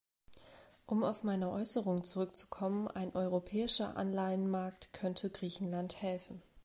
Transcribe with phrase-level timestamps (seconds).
[0.87, 6.41] Um auf meine Äußerung zurückzukommen, ein europäischer Anleihenmarkt könnte Griechenland helfen.